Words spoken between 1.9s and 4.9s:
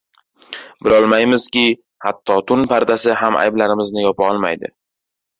hatto tun pardasi ham ayblarimizni yopa olmaydi.